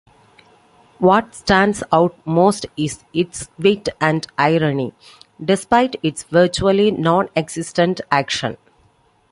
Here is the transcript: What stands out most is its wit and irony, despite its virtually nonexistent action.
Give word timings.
What 0.97 1.35
stands 1.35 1.83
out 1.93 2.17
most 2.25 2.65
is 2.75 3.03
its 3.13 3.49
wit 3.59 3.87
and 4.01 4.25
irony, 4.35 4.95
despite 5.45 5.95
its 6.01 6.23
virtually 6.23 6.89
nonexistent 6.89 8.01
action. 8.09 8.57